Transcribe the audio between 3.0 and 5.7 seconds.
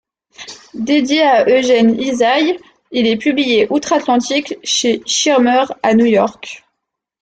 est publié outre-atlantique chez Schirmer